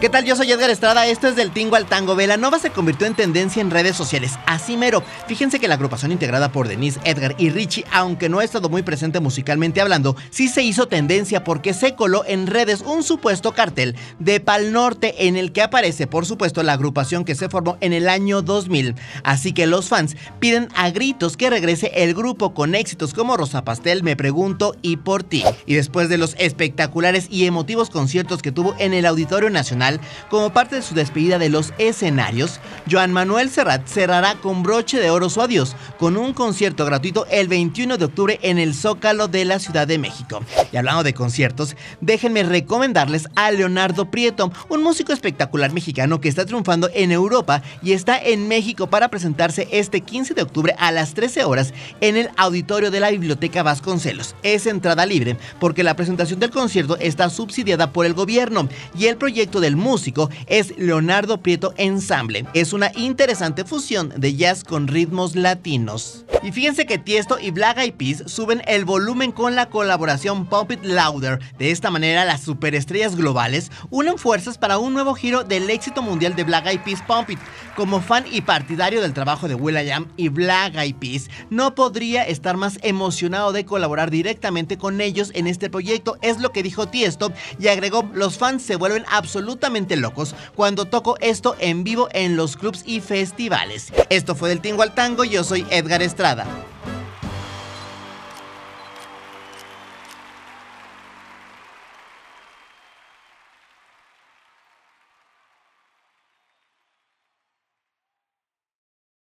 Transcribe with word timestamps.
¿Qué 0.00 0.08
tal? 0.08 0.24
Yo 0.24 0.36
soy 0.36 0.52
Edgar 0.52 0.70
Estrada, 0.70 1.08
esto 1.08 1.26
es 1.26 1.34
del 1.34 1.50
Tingo 1.50 1.74
al 1.74 1.86
Tango. 1.86 2.14
Velanova 2.14 2.60
se 2.60 2.70
convirtió 2.70 3.08
en 3.08 3.16
tendencia 3.16 3.60
en 3.60 3.68
redes 3.68 3.96
sociales, 3.96 4.38
así 4.46 4.76
mero. 4.76 5.02
Fíjense 5.26 5.58
que 5.58 5.66
la 5.66 5.74
agrupación 5.74 6.12
integrada 6.12 6.52
por 6.52 6.68
Denise, 6.68 7.00
Edgar 7.02 7.34
y 7.36 7.50
Richie, 7.50 7.84
aunque 7.90 8.28
no 8.28 8.38
ha 8.38 8.44
estado 8.44 8.68
muy 8.68 8.82
presente 8.82 9.18
musicalmente 9.18 9.80
hablando, 9.80 10.14
sí 10.30 10.46
se 10.46 10.62
hizo 10.62 10.86
tendencia 10.86 11.42
porque 11.42 11.74
se 11.74 11.96
coló 11.96 12.22
en 12.28 12.46
redes 12.46 12.82
un 12.82 13.02
supuesto 13.02 13.54
cartel 13.54 13.96
de 14.20 14.38
Pal 14.38 14.70
Norte 14.72 15.26
en 15.26 15.36
el 15.36 15.50
que 15.50 15.62
aparece, 15.62 16.06
por 16.06 16.26
supuesto, 16.26 16.62
la 16.62 16.74
agrupación 16.74 17.24
que 17.24 17.34
se 17.34 17.48
formó 17.48 17.76
en 17.80 17.92
el 17.92 18.08
año 18.08 18.40
2000. 18.40 18.94
Así 19.24 19.52
que 19.52 19.66
los 19.66 19.88
fans 19.88 20.16
piden 20.38 20.68
a 20.76 20.90
gritos 20.90 21.36
que 21.36 21.50
regrese 21.50 21.90
el 21.96 22.14
grupo 22.14 22.54
con 22.54 22.76
éxitos 22.76 23.14
como 23.14 23.36
Rosa 23.36 23.64
Pastel, 23.64 24.04
Me 24.04 24.14
Pregunto 24.14 24.76
y 24.80 24.98
Por 24.98 25.24
Ti. 25.24 25.42
Y 25.66 25.74
después 25.74 26.08
de 26.08 26.18
los 26.18 26.36
espectaculares 26.38 27.26
y 27.28 27.46
emotivos 27.46 27.90
conciertos 27.90 28.42
que 28.42 28.52
tuvo 28.52 28.76
en 28.78 28.94
el 28.94 29.04
Auditorio 29.04 29.50
Nacional, 29.50 29.87
como 30.28 30.52
parte 30.52 30.76
de 30.76 30.82
su 30.82 30.94
despedida 30.94 31.38
de 31.38 31.48
los 31.48 31.72
escenarios, 31.78 32.60
Joan 32.90 33.12
Manuel 33.12 33.50
Serrat 33.50 33.86
cerrará 33.86 34.34
con 34.36 34.62
broche 34.62 35.00
de 35.00 35.10
oro 35.10 35.30
su 35.30 35.40
adiós 35.40 35.74
con 35.98 36.16
un 36.16 36.32
concierto 36.32 36.84
gratuito 36.84 37.26
el 37.30 37.48
21 37.48 37.96
de 37.96 38.04
octubre 38.04 38.38
en 38.42 38.58
el 38.58 38.74
Zócalo 38.74 39.28
de 39.28 39.44
la 39.44 39.58
Ciudad 39.58 39.86
de 39.86 39.98
México. 39.98 40.42
Y 40.72 40.76
hablando 40.76 41.02
de 41.02 41.14
conciertos, 41.14 41.76
déjenme 42.00 42.42
recomendarles 42.42 43.28
a 43.34 43.50
Leonardo 43.50 44.10
Prieto, 44.10 44.52
un 44.68 44.82
músico 44.82 45.12
espectacular 45.12 45.72
mexicano 45.72 46.20
que 46.20 46.28
está 46.28 46.44
triunfando 46.44 46.90
en 46.94 47.12
Europa 47.12 47.62
y 47.82 47.92
está 47.92 48.18
en 48.18 48.48
México 48.48 48.88
para 48.88 49.08
presentarse 49.08 49.68
este 49.70 50.00
15 50.00 50.34
de 50.34 50.42
octubre 50.42 50.74
a 50.78 50.92
las 50.92 51.14
13 51.14 51.44
horas 51.44 51.72
en 52.00 52.16
el 52.16 52.30
auditorio 52.36 52.90
de 52.90 53.00
la 53.00 53.10
Biblioteca 53.10 53.62
Vasconcelos. 53.62 54.34
Es 54.42 54.66
entrada 54.66 55.06
libre 55.06 55.36
porque 55.58 55.82
la 55.82 55.96
presentación 55.96 56.40
del 56.40 56.50
concierto 56.50 56.96
está 56.98 57.30
subsidiada 57.30 57.92
por 57.92 58.06
el 58.06 58.14
gobierno 58.14 58.68
y 58.96 59.06
el 59.06 59.16
proyecto 59.16 59.60
del 59.60 59.76
músico 59.78 60.28
es 60.46 60.76
Leonardo 60.76 61.40
Prieto 61.40 61.72
Ensemble. 61.76 62.44
Es 62.52 62.72
una 62.72 62.92
interesante 62.94 63.64
fusión 63.64 64.12
de 64.16 64.34
jazz 64.34 64.64
con 64.64 64.88
ritmos 64.88 65.36
latinos. 65.36 66.24
Y 66.42 66.52
fíjense 66.52 66.86
que 66.86 66.98
Tiesto 66.98 67.38
y 67.40 67.50
Black 67.50 67.78
Eyed 67.78 67.94
Peas 67.94 68.22
suben 68.26 68.62
el 68.66 68.84
volumen 68.84 69.32
con 69.32 69.56
la 69.56 69.66
colaboración 69.66 70.46
Pump 70.46 70.70
It 70.72 70.84
Louder. 70.84 71.40
De 71.58 71.70
esta 71.70 71.90
manera, 71.90 72.24
las 72.24 72.42
superestrellas 72.42 73.16
globales 73.16 73.72
unen 73.90 74.18
fuerzas 74.18 74.56
para 74.56 74.78
un 74.78 74.94
nuevo 74.94 75.14
giro 75.14 75.42
del 75.42 75.68
éxito 75.68 76.00
mundial 76.00 76.36
de 76.36 76.44
Black 76.44 76.66
Eyed 76.66 76.80
Peas 76.80 77.02
Pump 77.02 77.30
It. 77.30 77.38
Como 77.74 78.00
fan 78.00 78.24
y 78.30 78.40
partidario 78.40 79.00
del 79.00 79.14
trabajo 79.14 79.48
de 79.48 79.54
Will.i.am 79.54 80.06
y 80.16 80.28
Black 80.28 80.76
Eyed 80.76 80.96
Peas, 80.96 81.28
no 81.50 81.74
podría 81.74 82.22
estar 82.22 82.56
más 82.56 82.78
emocionado 82.82 83.52
de 83.52 83.64
colaborar 83.64 84.10
directamente 84.10 84.78
con 84.78 85.00
ellos 85.00 85.30
en 85.34 85.46
este 85.46 85.70
proyecto, 85.70 86.18
es 86.22 86.38
lo 86.38 86.52
que 86.52 86.62
dijo 86.62 86.88
Tiesto 86.88 87.32
y 87.58 87.68
agregó, 87.68 88.08
los 88.14 88.38
fans 88.38 88.62
se 88.62 88.76
vuelven 88.76 89.04
absolutamente 89.10 89.96
locos 89.96 90.34
cuando 90.54 90.84
toco 90.86 91.16
esto 91.20 91.56
en 91.58 91.84
vivo 91.84 92.08
en 92.12 92.36
los 92.36 92.56
clubs 92.56 92.82
y 92.84 93.00
festivales. 93.00 93.92
Esto 94.10 94.34
fue 94.34 94.48
del 94.48 94.60
Tingo 94.60 94.82
al 94.82 94.94
Tango, 94.94 95.24
yo 95.24 95.44
soy 95.44 95.66
Edgar 95.70 96.02
Estrada 96.02 96.27
entrada. 96.28 96.77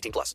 18 0.00 0.12
plus. 0.12 0.34